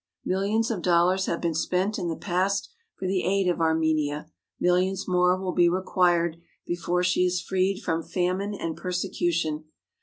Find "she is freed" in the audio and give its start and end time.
7.03-7.79